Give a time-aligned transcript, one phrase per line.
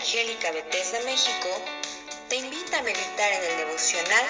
[0.00, 1.48] Evangélica Bethesda México
[2.30, 4.24] te invita a meditar en el devocional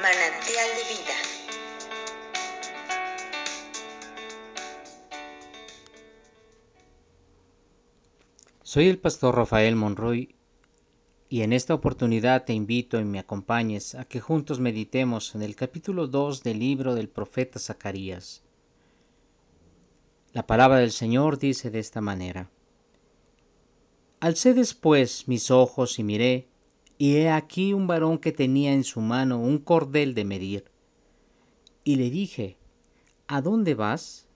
[0.00, 1.16] Manantial de Vida.
[8.62, 10.34] Soy el pastor Rafael Monroy
[11.28, 15.56] y en esta oportunidad te invito y me acompañes a que juntos meditemos en el
[15.56, 18.42] capítulo 2 del libro del profeta Zacarías.
[20.32, 22.50] La palabra del Señor dice de esta manera.
[24.18, 26.48] Alcé después mis ojos y miré,
[26.96, 30.64] y he aquí un varón que tenía en su mano un cordel de medir.
[31.84, 32.56] Y le dije,
[33.28, 34.26] ¿A dónde vas?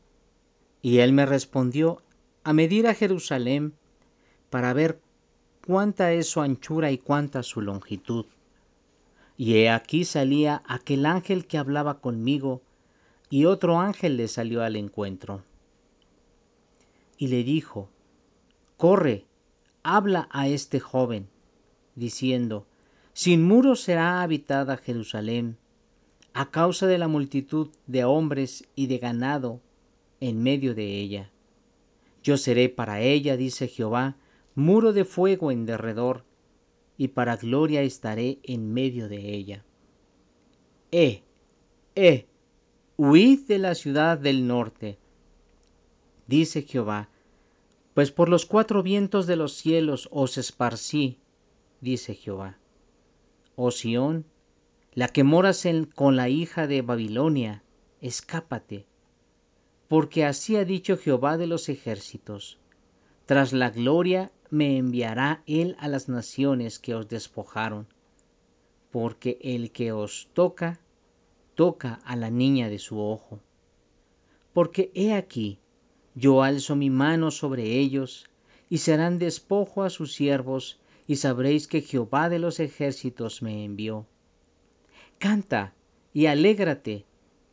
[0.83, 2.03] Y él me respondió,
[2.45, 3.75] a medir a Jerusalén,
[4.51, 5.01] para ver
[5.67, 8.27] cuánta es su anchura y cuánta su longitud.
[9.39, 12.61] Y he aquí salía aquel ángel que hablaba conmigo,
[13.31, 15.43] y otro ángel le salió al encuentro.
[17.17, 17.89] Y le dijo,
[18.77, 19.27] Corre,
[19.83, 21.29] habla a este joven,
[21.95, 22.67] diciendo,
[23.13, 25.57] Sin muros será habitada Jerusalén,
[26.33, 29.61] a causa de la multitud de hombres y de ganado
[30.21, 31.31] en medio de ella.
[32.23, 34.17] Yo seré para ella, dice Jehová,
[34.55, 36.25] muro de fuego en derredor,
[36.97, 39.65] y para gloria estaré en medio de ella.
[40.93, 41.23] Eh,
[41.95, 42.27] eh,
[42.97, 44.99] huid de la ciudad del norte,
[46.27, 47.09] dice Jehová,
[47.95, 51.19] pues por los cuatro vientos de los cielos os esparcí,
[51.81, 52.59] dice Jehová.
[53.57, 54.25] Oh Sión,
[54.95, 57.63] la que moras con la hija de Babilonia,
[58.01, 58.87] escápate,
[59.89, 62.59] porque así ha dicho Jehová de los ejércitos.
[63.27, 67.87] Tras la gloria me enviará él a las naciones que os despojaron,
[68.91, 70.81] porque el que os toca,
[71.55, 73.41] toca a la niña de su ojo.
[74.53, 75.60] Porque he aquí,
[76.15, 78.29] yo alzo mi mano sobre ellos,
[78.69, 84.07] y serán despojo a sus siervos, y sabréis que Jehová de los ejércitos me envió.
[85.19, 85.75] Canta
[86.13, 87.05] y alégrate,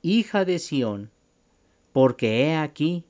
[0.02, 1.12] hija de Sión,
[1.94, 3.04] porque he aquí,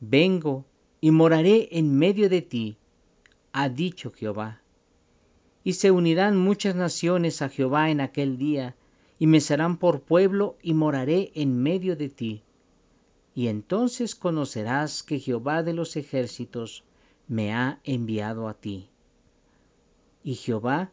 [0.00, 0.64] vengo
[1.00, 2.76] y moraré en medio de ti,
[3.52, 4.60] ha dicho Jehová.
[5.62, 8.74] Y se unirán muchas naciones a Jehová en aquel día,
[9.18, 12.43] y me serán por pueblo, y moraré en medio de ti
[13.34, 16.84] y entonces conocerás que Jehová de los ejércitos
[17.26, 18.88] me ha enviado a ti.
[20.22, 20.92] Y Jehová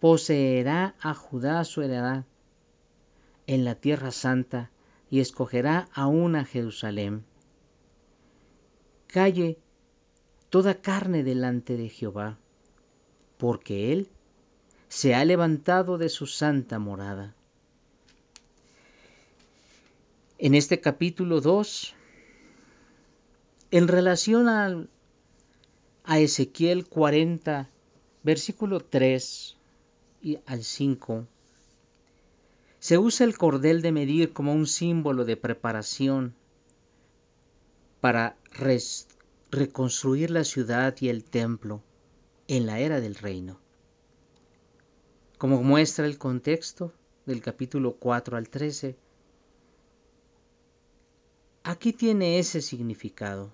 [0.00, 2.24] poseerá a Judá su heredad
[3.46, 4.70] en la tierra santa
[5.10, 7.24] y escogerá aún a Jerusalén.
[9.06, 9.58] Calle
[10.48, 12.38] toda carne delante de Jehová,
[13.36, 14.08] porque Él
[14.88, 17.34] se ha levantado de su santa morada.
[20.42, 21.94] En este capítulo 2
[23.70, 24.88] en relación a,
[26.02, 27.70] a Ezequiel 40,
[28.24, 29.56] versículo 3
[30.20, 31.28] y al 5.
[32.80, 36.34] Se usa el cordel de medir como un símbolo de preparación
[38.00, 38.36] para
[39.52, 41.84] reconstruir la ciudad y el templo
[42.48, 43.60] en la era del reino.
[45.38, 46.92] Como muestra el contexto
[47.26, 48.96] del capítulo 4 al 13,
[51.64, 53.52] Aquí tiene ese significado.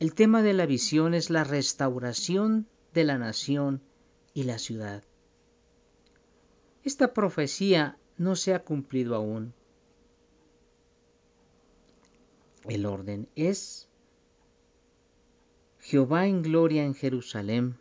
[0.00, 3.82] El tema de la visión es la restauración de la nación
[4.34, 5.04] y la ciudad.
[6.82, 9.54] Esta profecía no se ha cumplido aún.
[12.64, 13.88] El orden es
[15.78, 17.78] Jehová en gloria en Jerusalén,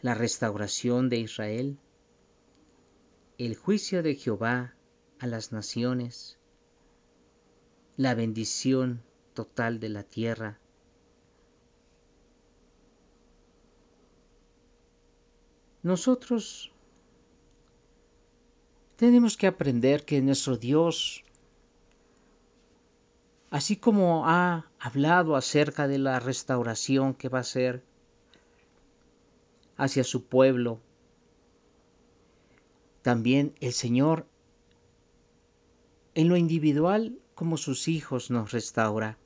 [0.00, 1.78] la restauración de Israel,
[3.38, 4.74] el juicio de Jehová
[5.22, 6.36] a las naciones,
[7.96, 10.58] la bendición total de la tierra.
[15.84, 16.72] Nosotros
[18.96, 21.22] tenemos que aprender que nuestro Dios,
[23.50, 27.84] así como ha hablado acerca de la restauración que va a ser
[29.76, 30.80] hacia su pueblo,
[33.02, 34.26] también el Señor
[36.14, 39.16] en lo individual como sus hijos nos restaura.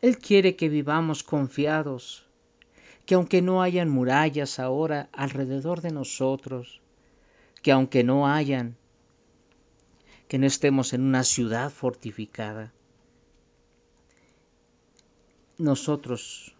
[0.00, 2.26] Él quiere que vivamos confiados,
[3.06, 6.80] que aunque no hayan murallas ahora alrededor de nosotros,
[7.62, 8.76] que aunque no hayan,
[10.28, 12.72] que no estemos en una ciudad fortificada,
[15.58, 16.54] nosotros,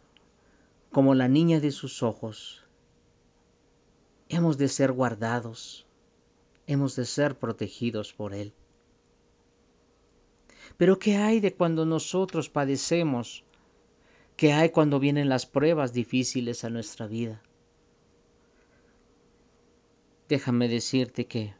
[0.90, 2.64] como la niña de sus ojos,
[4.28, 5.86] hemos de ser guardados,
[6.66, 8.52] hemos de ser protegidos por Él.
[10.76, 13.44] Pero ¿qué hay de cuando nosotros padecemos
[14.36, 17.40] que hay cuando vienen las pruebas difíciles a nuestra vida.
[20.28, 21.54] Déjame decirte que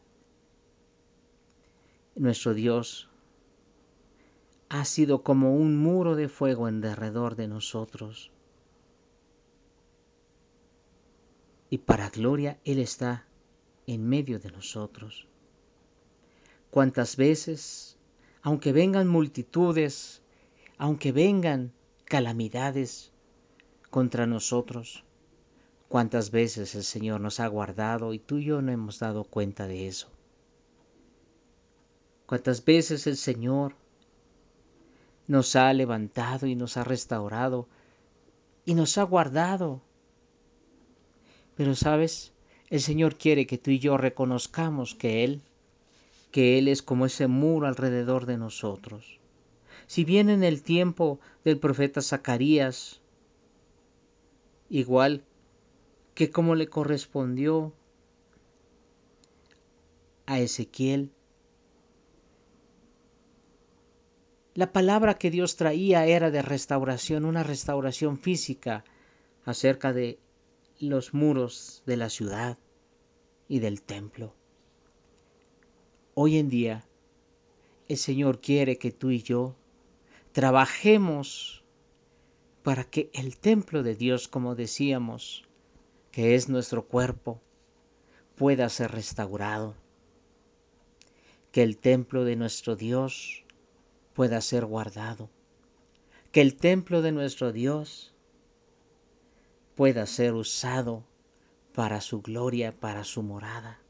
[2.17, 3.09] nuestro Dios
[4.69, 8.33] ha sido como un muro de fuego en derredor de nosotros.
[11.71, 13.27] Y para gloria Él está
[13.87, 15.29] en medio de nosotros.
[16.71, 17.94] Cuántas veces,
[18.45, 20.21] aunque vengan multitudes,
[20.77, 21.73] aunque vengan
[22.05, 23.11] calamidades
[23.89, 25.03] contra nosotros,
[25.89, 29.67] cuántas veces el Señor nos ha guardado y tú y yo no hemos dado cuenta
[29.67, 30.11] de eso.
[32.27, 33.77] Cuántas veces el Señor
[35.27, 37.67] nos ha levantado y nos ha restaurado
[38.67, 39.81] y nos ha guardado.
[41.57, 42.35] Pero sabes,
[42.69, 45.41] el Señor quiere que tú y yo reconozcamos que Él,
[46.35, 49.21] que Él es como ese muro alrededor de nosotros.
[49.87, 53.01] Si bien en el tiempo del profeta Zacarías,
[54.69, 55.23] igual
[56.17, 57.73] que como le correspondió
[60.27, 61.13] a Ezequiel,
[64.55, 68.85] La palabra que Dios traía era de restauración, una restauración física
[69.45, 70.19] acerca de
[70.81, 72.59] los muros de la ciudad
[73.47, 74.35] y del templo.
[76.17, 76.85] Hoy en día,
[77.89, 79.57] el Señor quiere que tú y yo
[80.31, 81.65] trabajemos
[82.63, 85.45] para que el templo de Dios, como decíamos,
[86.13, 87.41] que es nuestro cuerpo,
[88.37, 89.75] pueda ser restaurado.
[91.51, 93.43] Que el templo de nuestro Dios
[94.13, 95.29] pueda ser guardado,
[96.31, 98.15] que el templo de nuestro Dios
[99.75, 101.03] pueda ser usado
[101.75, 103.81] para su gloria, para su morada.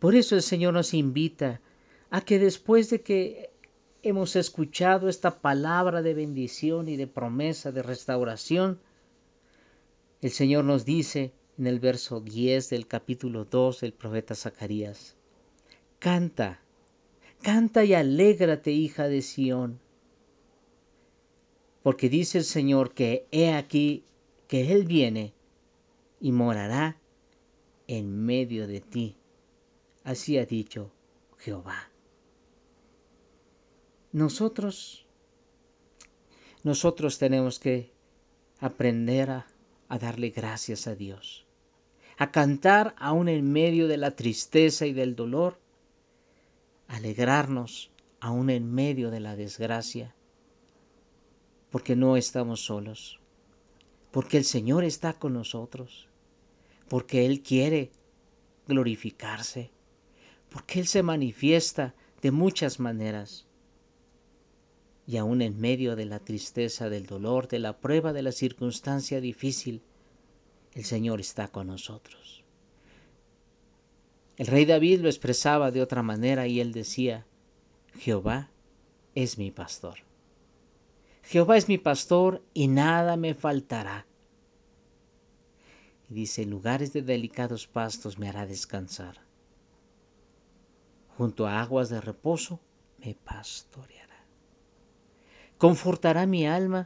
[0.00, 1.60] Por eso el Señor nos invita
[2.10, 3.50] a que después de que
[4.02, 8.80] hemos escuchado esta palabra de bendición y de promesa de restauración,
[10.20, 15.14] el Señor nos dice en el verso 10 del capítulo 2 del profeta Zacarías,
[16.00, 16.60] canta
[17.42, 19.80] Canta y alégrate, hija de Sión.
[21.82, 24.04] Porque dice el Señor que he aquí
[24.46, 25.32] que Él viene
[26.20, 26.98] y morará
[27.86, 29.16] en medio de ti.
[30.04, 30.90] Así ha dicho
[31.38, 31.90] Jehová.
[34.12, 35.06] Nosotros,
[36.62, 37.92] nosotros tenemos que
[38.58, 39.46] aprender a,
[39.88, 41.46] a darle gracias a Dios,
[42.16, 45.58] a cantar aún en medio de la tristeza y del dolor,
[46.88, 50.14] alegrarnos aún en medio de la desgracia,
[51.70, 53.20] porque no estamos solos,
[54.10, 56.08] porque el Señor está con nosotros,
[56.88, 57.90] porque Él quiere
[58.66, 59.70] glorificarse,
[60.50, 63.46] porque Él se manifiesta de muchas maneras.
[65.06, 69.20] Y aún en medio de la tristeza, del dolor, de la prueba, de la circunstancia
[69.20, 69.82] difícil,
[70.74, 72.44] el Señor está con nosotros.
[74.36, 77.26] El rey David lo expresaba de otra manera y él decía,
[77.98, 78.50] Jehová
[79.14, 79.98] es mi pastor.
[81.22, 84.06] Jehová es mi pastor y nada me faltará.
[86.08, 89.29] Y dice, en lugares de delicados pastos me hará descansar.
[91.20, 92.54] Junto a aguas de reposo
[93.02, 94.20] me pastoreará.
[95.64, 96.82] Confortará mi alma,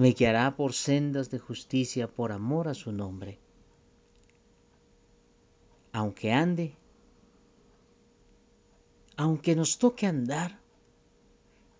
[0.00, 3.32] me guiará por sendas de justicia por amor a su nombre
[5.98, 6.76] aunque ande,
[9.16, 10.60] aunque nos toque andar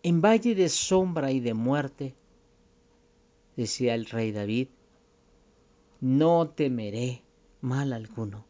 [0.02, 2.14] en valle de sombra y de muerte,
[3.56, 4.68] decía el rey David,
[6.00, 7.22] no temeré
[7.60, 8.47] mal alguno.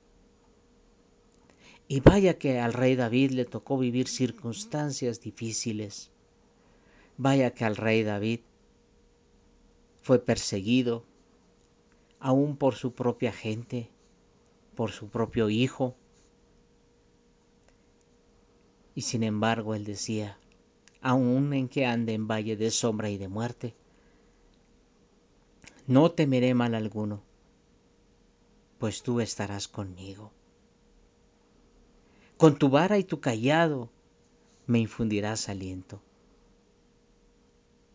[1.88, 6.10] Y vaya que al rey David le tocó vivir circunstancias difíciles.
[7.16, 8.40] Vaya que al rey David
[10.02, 11.04] fue perseguido,
[12.20, 13.90] aún por su propia gente
[14.78, 15.96] por su propio hijo.
[18.94, 20.38] Y sin embargo él decía,
[21.00, 23.74] aun en que ande en valle de sombra y de muerte,
[25.88, 27.22] no temeré mal alguno,
[28.78, 30.30] pues tú estarás conmigo.
[32.38, 33.90] Con tu vara y tu callado
[34.66, 36.00] me infundirás aliento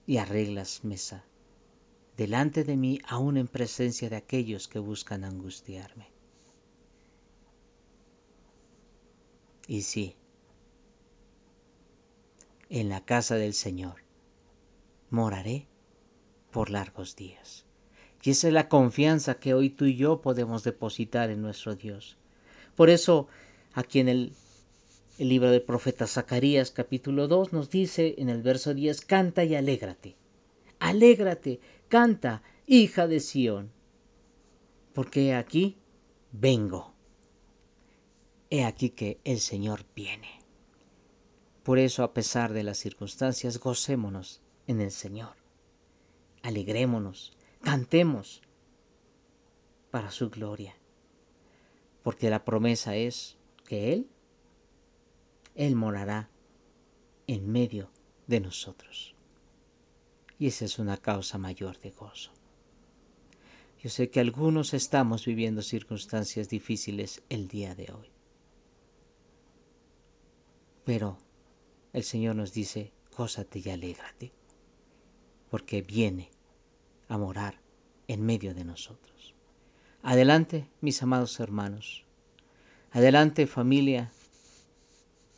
[0.06, 1.24] y arreglas mesa
[2.18, 6.08] delante de mí aún en presencia de aquellos que buscan angustiarme.
[9.68, 10.16] Y sí,
[12.70, 13.96] en la casa del Señor
[15.10, 15.68] moraré
[16.52, 17.66] por largos días.
[18.22, 22.18] Y esa es la confianza que hoy tú y yo podemos depositar en nuestro Dios.
[22.76, 23.28] Por eso,
[23.74, 24.34] aquí en el,
[25.18, 30.16] libro del profeta Zacarías capítulo 2 nos dice en el verso 10, canta y alégrate.
[30.80, 33.72] alégrate, canta, hija de Sión,
[34.94, 35.78] porque aquí,
[36.32, 36.94] vengo.
[38.50, 40.30] He aquí que el Señor viene.
[41.64, 45.36] Por eso, a pesar de las circunstancias, gocémonos en el Señor.
[46.44, 48.42] Alegrémonos, cantemos
[49.90, 50.76] para su gloria.
[52.04, 54.10] Porque la promesa es que Él,
[55.56, 56.30] Él morará
[57.28, 57.90] en medio
[58.28, 59.16] de nosotros.
[60.40, 62.32] Y esa es una causa mayor de gozo.
[63.80, 68.10] Yo sé que algunos estamos viviendo circunstancias difíciles el día de hoy.
[70.86, 71.18] Pero
[71.92, 74.32] el Señor nos dice, gózate y alégrate,
[75.50, 76.30] porque viene
[77.08, 77.60] a morar
[78.08, 79.34] en medio de nosotros.
[80.02, 82.03] Adelante, mis amados hermanos.
[82.96, 84.12] Adelante, familia.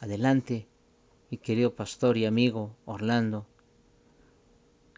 [0.01, 0.67] Adelante,
[1.29, 3.47] mi querido pastor y amigo Orlando.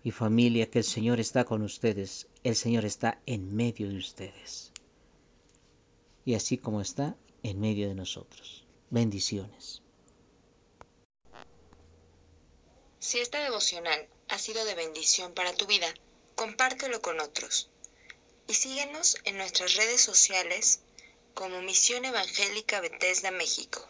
[0.04, 2.26] Y familia, que el Señor está con ustedes.
[2.44, 4.72] El Señor está en medio de ustedes.
[6.26, 8.66] Y así como está en medio de nosotros.
[8.90, 9.84] Bendiciones.
[12.98, 15.94] Si esta devocional ha sido de bendición para tu vida,
[16.34, 17.70] compártelo con otros.
[18.48, 20.82] Y síguenos en nuestras redes sociales
[21.38, 23.88] como Misión Evangélica Bethesda México.